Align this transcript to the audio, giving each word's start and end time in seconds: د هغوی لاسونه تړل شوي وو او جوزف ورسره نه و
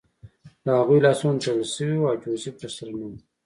د 0.63 0.67
هغوی 0.79 0.99
لاسونه 1.05 1.37
تړل 1.43 1.63
شوي 1.73 1.97
وو 1.97 2.09
او 2.11 2.19
جوزف 2.23 2.53
ورسره 2.57 2.91
نه 2.99 3.05
و 3.09 3.13